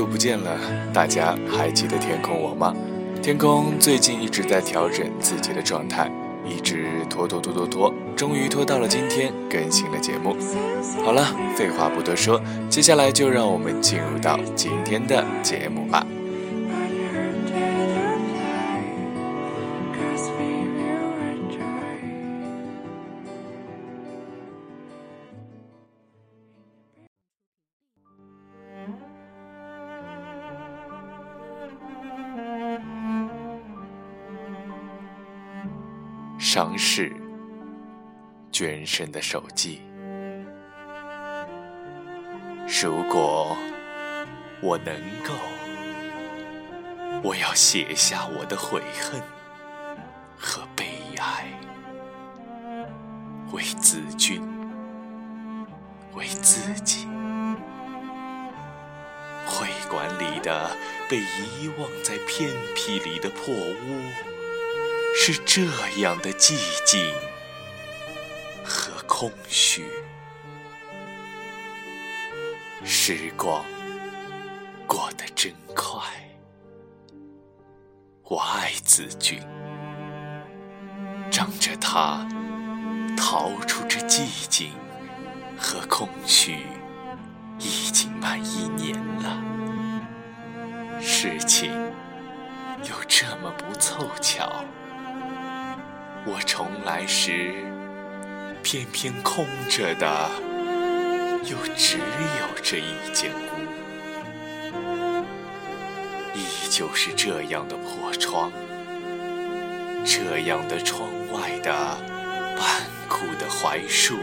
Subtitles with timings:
[0.00, 0.58] 久不见了，
[0.94, 2.74] 大家还记得天空我吗？
[3.22, 6.10] 天空最近一直在调整自己的状态，
[6.42, 10.34] 一直拖拖拖拖拖，终于拖到了今天更新了节目。
[11.04, 12.40] 好了，废话不多说，
[12.70, 16.06] 接下来就让我们进入到今天的节目吧。
[36.52, 37.12] 伤势，
[38.50, 39.80] 捐身的手机。
[42.82, 43.56] 如果
[44.60, 45.32] 我能够，
[47.22, 49.22] 我要写下我的悔恨
[50.36, 50.86] 和悲
[51.18, 51.46] 哀，
[53.52, 54.42] 为子君，
[56.16, 57.06] 为自己。
[59.46, 60.76] 会馆里的
[61.08, 64.39] 被遗忘在偏僻里的破屋。
[65.14, 65.62] 是这
[66.00, 67.12] 样的寂静
[68.64, 69.84] 和空虚，
[72.84, 73.64] 时光
[74.86, 76.00] 过得真快。
[78.22, 79.40] 我爱子君，
[81.30, 82.26] 仗着他
[83.16, 84.72] 逃出这寂静
[85.58, 86.60] 和空虚，
[87.58, 89.42] 已经满一年了。
[91.00, 91.72] 事情
[92.84, 94.64] 又这么不凑巧。
[96.32, 97.54] 我重来时，
[98.62, 100.30] 偏偏空着的，
[101.44, 103.48] 又只有这一间屋，
[106.32, 108.52] 依旧是这样的破窗，
[110.04, 111.72] 这样的窗外的
[112.56, 112.64] 半
[113.08, 114.16] 枯的槐树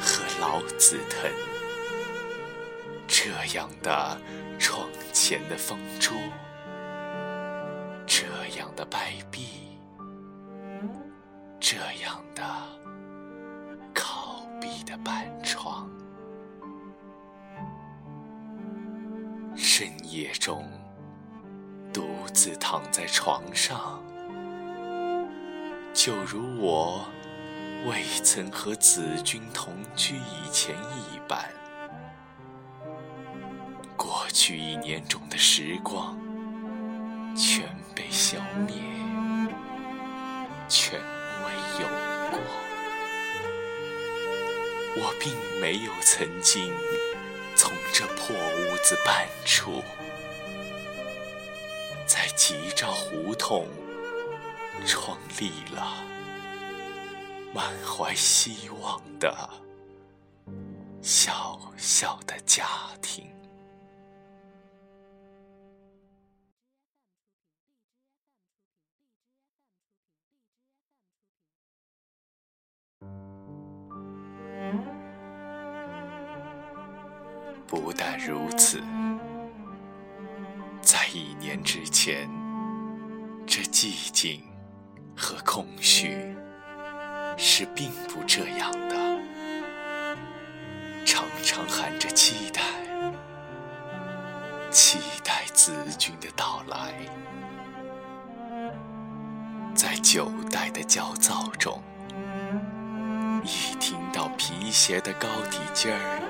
[0.00, 1.28] 和老紫藤，
[3.08, 4.16] 这样的
[4.60, 6.16] 窗前的方桌，
[8.06, 8.26] 这
[8.56, 9.69] 样的白壁。
[11.60, 12.42] 这样的
[13.94, 15.88] 靠壁的板床，
[19.54, 20.66] 深夜中
[21.92, 24.02] 独自躺在床上，
[25.92, 27.06] 就如我
[27.86, 31.38] 未曾和子君同居以前一般。
[33.98, 36.18] 过去一年中的时光
[37.36, 38.74] 全被消灭，
[40.66, 40.98] 全。
[41.78, 41.86] 有
[42.30, 42.38] 过，
[44.96, 46.74] 我并没有曾经
[47.54, 49.82] 从这破屋子搬出，
[52.06, 53.68] 在吉兆胡同
[54.86, 56.04] 创立了
[57.52, 59.50] 满怀希望的
[61.02, 62.66] 小小的家
[63.02, 63.26] 庭。
[77.70, 78.82] 不但如此，
[80.82, 82.28] 在一年之前，
[83.46, 84.42] 这寂静
[85.16, 86.34] 和空虚
[87.36, 89.20] 是并不这样的，
[91.06, 92.60] 常常含着期待，
[94.72, 96.92] 期待子君的到来，
[99.76, 101.80] 在九代的焦躁中，
[103.44, 106.29] 一听到皮鞋的高底尖儿。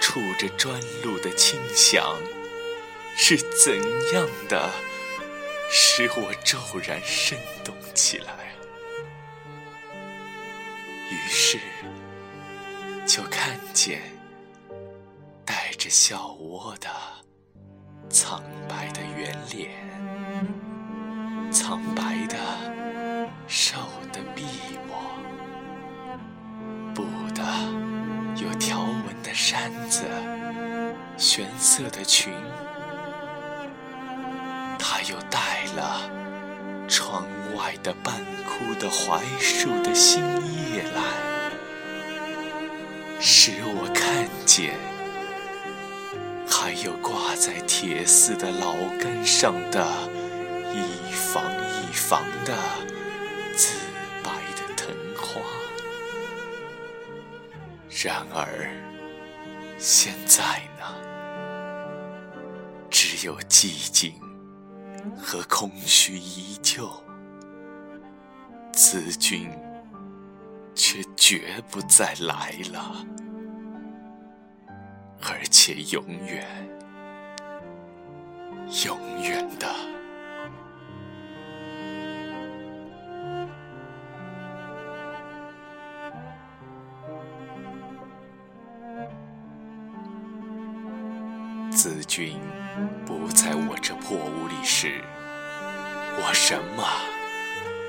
[0.00, 2.16] 触着砖路的清响，
[3.16, 3.76] 是怎
[4.14, 4.70] 样的
[5.70, 8.54] 使我骤然生动起来？
[11.10, 11.58] 于是，
[13.06, 14.02] 就看见
[15.44, 16.88] 带着笑窝的
[18.08, 19.70] 苍白的圆脸，
[21.52, 22.36] 苍白的
[23.46, 23.76] 瘦
[24.12, 24.42] 的臂
[24.86, 24.96] 膜，
[26.94, 27.02] 不
[27.34, 27.95] 得。
[28.46, 30.02] 有条纹的衫子，
[31.16, 32.32] 玄色的裙，
[34.78, 36.08] 他又带了
[36.86, 37.26] 窗
[37.56, 38.14] 外的半
[38.44, 40.22] 枯的槐树的新
[40.72, 41.02] 叶来。
[43.18, 44.74] 使我看见，
[46.48, 49.84] 还有挂在铁丝的老根上的
[50.72, 51.42] 一房
[51.82, 52.54] 一房的
[58.06, 58.70] 然而，
[59.78, 60.84] 现在呢，
[62.88, 64.14] 只有寂静
[65.20, 66.88] 和空虚依旧。
[68.72, 69.50] 子君。
[70.78, 72.94] 却绝不再来了，
[75.22, 76.46] 而且永远、
[78.84, 79.66] 永远的，
[93.06, 95.00] 不在我这破屋里时，
[96.18, 96.84] 我什么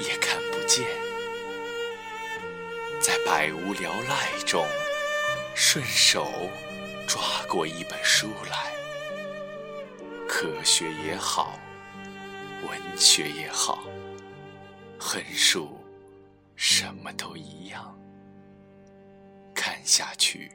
[0.00, 0.86] 也看不见。
[3.00, 4.66] 在百无聊赖中，
[5.54, 6.26] 顺手
[7.06, 8.72] 抓过一本书来，
[10.28, 11.58] 科学也好，
[12.68, 13.84] 文学也好，
[14.98, 15.84] 横竖
[16.54, 17.98] 什么都一样，
[19.54, 20.52] 看下去，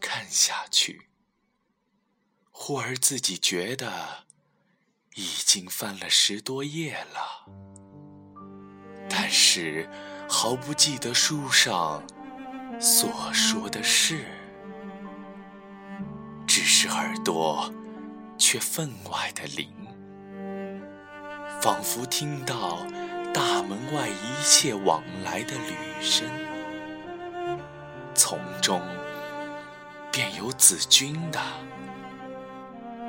[0.00, 1.00] 看下去，
[2.62, 3.90] 忽而自己觉得
[5.14, 7.50] 已经翻了十多页了，
[9.08, 9.88] 但是。
[10.32, 12.00] 毫不记得书上
[12.80, 14.24] 所说的事，
[16.46, 17.68] 只是耳朵
[18.38, 19.68] 却分外的灵，
[21.60, 22.86] 仿佛听到
[23.34, 26.24] 大门外一切往来的旅声，
[28.14, 28.80] 从中
[30.12, 31.40] 便有子君的，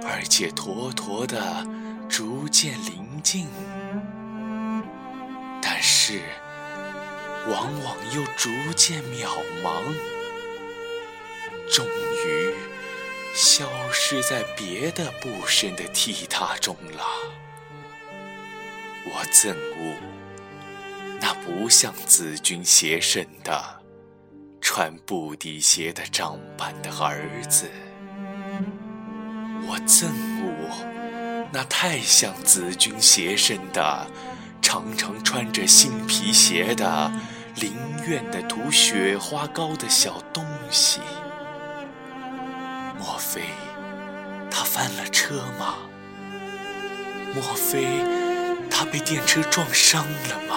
[0.03, 1.65] 而且坨坨的
[2.09, 3.47] 逐渐临近，
[5.61, 6.21] 但是。
[7.49, 9.25] 往往又逐渐渺
[9.63, 9.81] 茫，
[11.73, 12.53] 终于
[13.33, 17.03] 消失在别的不深的踢踏中了。
[19.07, 19.95] 我憎恶
[21.19, 23.81] 那不像子君鞋身的
[24.61, 27.67] 穿布底鞋的长板的儿子，
[29.67, 30.07] 我憎
[30.41, 34.07] 恶那太像子君鞋身的。
[34.61, 37.11] 常常穿着新皮鞋的
[37.55, 37.73] 林
[38.07, 41.01] 苑的涂雪花膏的小东西，
[42.97, 43.41] 莫非
[44.49, 45.75] 他翻了车吗？
[47.33, 47.87] 莫非
[48.69, 50.55] 他被电车撞伤了吗？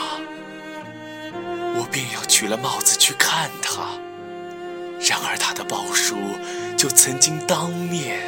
[1.77, 3.99] 我便要取了帽子去看他，
[5.01, 6.17] 然而他的鲍叔
[6.77, 8.21] 就曾经当面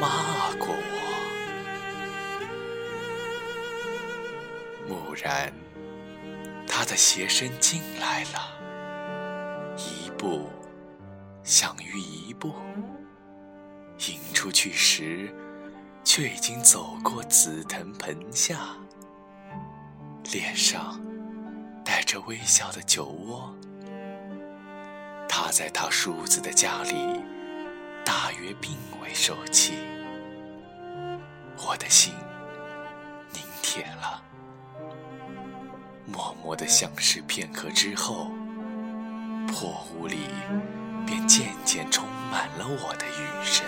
[0.00, 0.78] 骂过我。
[4.88, 5.52] 蓦然，
[6.66, 10.48] 他的鞋身进来了，一步
[11.42, 12.54] 相于一步，
[14.06, 15.34] 迎出去时，
[16.04, 18.76] 却已经走过紫藤盆下，
[20.32, 21.00] 脸上
[21.84, 23.52] 带着微笑的酒窝。
[25.28, 27.20] 他在他叔子的家里，
[28.08, 29.74] 大约并未受气，
[31.58, 32.14] 我的心
[33.34, 34.22] 凝铁了。
[36.06, 38.30] 默默的相视片刻之后，
[39.46, 40.20] 破屋里
[41.06, 43.62] 便渐渐充满了我的语声。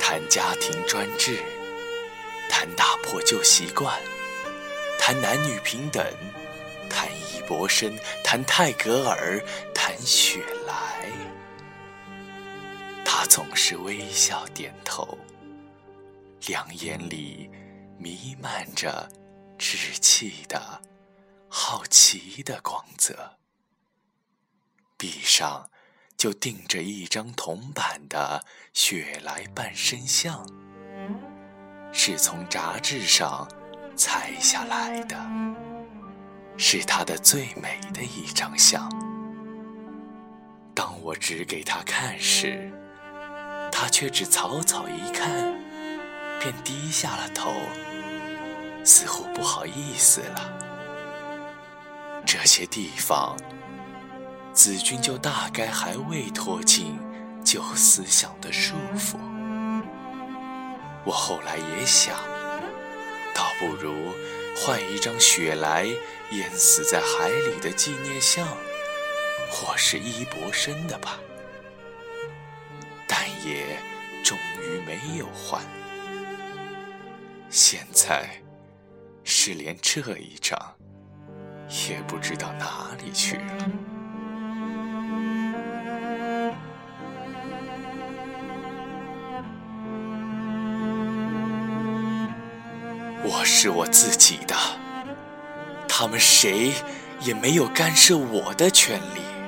[0.00, 1.44] 谈家庭专制，
[2.50, 3.96] 谈打破旧习惯，
[4.98, 6.04] 谈男女平等，
[6.88, 9.40] 谈易博生，谈泰戈尔，
[9.72, 10.89] 谈雪莱。
[13.22, 15.18] 他总是微笑点头，
[16.46, 17.50] 两眼里
[17.98, 19.06] 弥漫着。
[19.58, 20.80] 稚气的、
[21.46, 23.36] 好奇的光泽，
[24.96, 25.70] 壁上
[26.16, 30.48] 就钉着一张铜版的雪莱半身像，
[31.92, 33.46] 是从杂志上
[33.94, 35.14] 裁下来的，
[36.56, 38.90] 是他的最美的一张相。
[40.74, 42.72] 当我指给他看时，
[43.70, 45.30] 他却只草草一看，
[46.40, 47.52] 便低下了头。
[48.82, 50.58] 似乎不好意思了。
[52.24, 53.36] 这些地方，
[54.52, 56.98] 子君就大概还未脱尽
[57.44, 59.16] 旧思想的束缚。
[61.04, 62.14] 我后来也想，
[63.34, 63.92] 倒不如
[64.56, 65.84] 换一张雪莱
[66.30, 68.46] 淹死在海里的纪念像，
[69.50, 71.18] 或是伊博生的吧。
[73.44, 73.78] 也
[74.22, 75.62] 终于没有换。
[77.48, 78.28] 现在
[79.24, 80.56] 是连这一张
[81.88, 83.70] 也不知道哪里去了。
[93.22, 94.54] 我是我自己的，
[95.88, 96.72] 他们谁
[97.20, 99.39] 也没有干涉我的权利。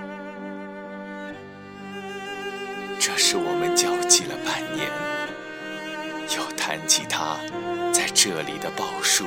[8.75, 9.27] 这里的报书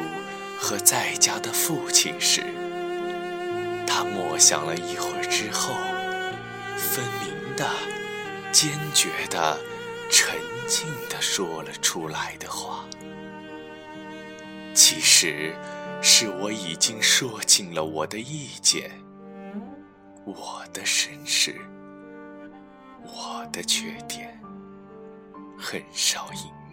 [0.57, 2.41] 和在家的父亲时，
[3.85, 5.73] 他默想了一会儿之后，
[6.77, 7.69] 分明的、
[8.51, 9.57] 坚决的、
[10.09, 10.35] 沉
[10.67, 12.85] 静的说了出来的话。
[14.73, 15.55] 其实，
[16.01, 18.91] 是我已经说尽了我的意见，
[20.25, 21.55] 我的身世，
[23.03, 24.39] 我的缺点，
[25.57, 26.64] 很少隐瞒。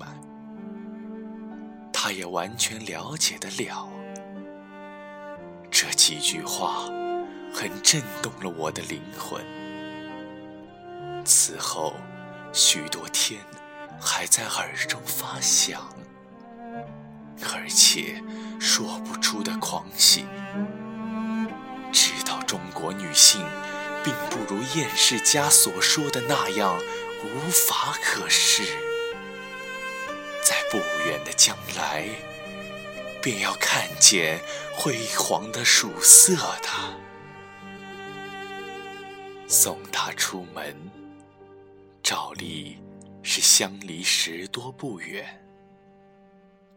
[2.04, 3.88] 他也完全了解得了。
[5.70, 6.86] 这几句话，
[7.54, 9.40] 很震动了我的灵魂。
[11.24, 11.94] 此后，
[12.52, 13.40] 许多天，
[14.00, 15.80] 还在耳中发响。
[17.54, 18.20] 而且
[18.58, 20.24] 说不出的狂喜，
[21.92, 23.46] 知道中国女性
[24.02, 26.76] 并不如厌世家所说的那样
[27.22, 28.64] 无法可视，
[30.42, 32.04] 在不远的将来
[33.22, 34.40] 便要看见
[34.74, 36.68] 辉煌的曙色的。
[39.46, 40.90] 送他出门，
[42.02, 42.78] 照例
[43.22, 45.44] 是相离十多步远。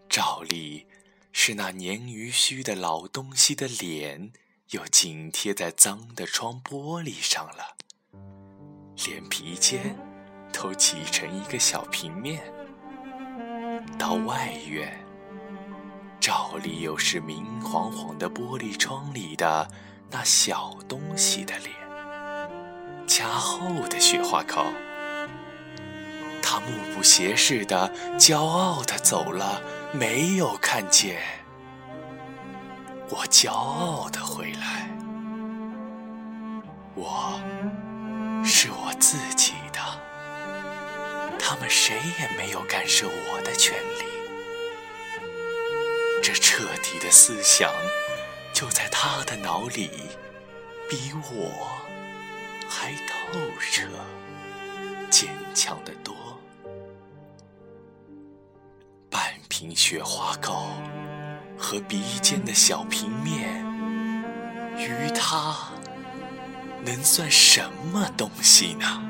[0.10, 0.86] 照例
[1.32, 4.32] 是那黏于须的老东西的脸，
[4.72, 7.76] 又紧贴在脏的窗玻璃上了，
[9.08, 9.98] 连鼻尖
[10.54, 12.44] 都挤成一个小平面。
[13.98, 14.98] 到外院，
[16.20, 19.68] 照例又是明晃晃的玻璃窗里的
[20.12, 21.72] 那小东西的脸，
[23.08, 24.64] 加厚的雪花口。
[26.42, 29.62] 他目不斜视的、骄傲的走了。
[29.94, 31.22] 没有看见，
[33.10, 34.90] 我骄傲的回来。
[36.94, 37.40] 我
[41.56, 44.04] 他们谁也没有干涉我的权利。
[46.22, 47.72] 这彻底的思想
[48.52, 49.90] 就在他的脑里，
[50.90, 51.72] 比我
[52.68, 53.88] 还透彻、
[55.10, 56.14] 坚强的多。
[59.10, 60.68] 半瓶雪花膏
[61.58, 63.66] 和鼻尖的小平面，
[64.78, 65.56] 于他
[66.84, 69.10] 能算什么东西呢？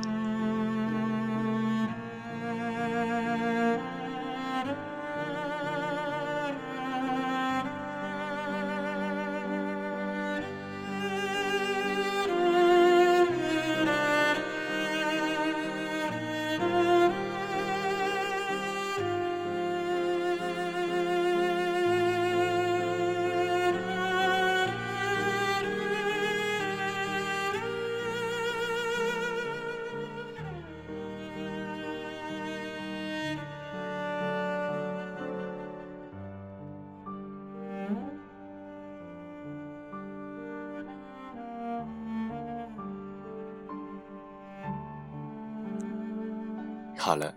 [47.06, 47.32] 好了，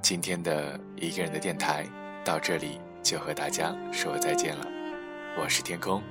[0.00, 1.84] 今天的一个人的电台
[2.24, 4.66] 到这里就和大家说再见了。
[5.36, 6.02] 我是天空，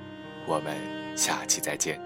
[0.46, 0.76] 我们
[1.16, 2.00] 下期再见。